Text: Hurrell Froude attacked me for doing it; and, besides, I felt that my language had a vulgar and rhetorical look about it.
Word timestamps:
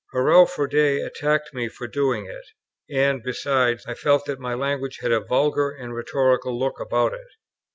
Hurrell 0.13 0.47
Froude 0.47 0.73
attacked 1.03 1.53
me 1.53 1.67
for 1.69 1.85
doing 1.87 2.25
it; 2.25 2.43
and, 2.91 3.21
besides, 3.21 3.85
I 3.85 3.93
felt 3.93 4.25
that 4.25 4.39
my 4.39 4.55
language 4.55 4.97
had 5.03 5.11
a 5.11 5.19
vulgar 5.19 5.69
and 5.69 5.93
rhetorical 5.93 6.57
look 6.57 6.79
about 6.79 7.13
it. 7.13 7.27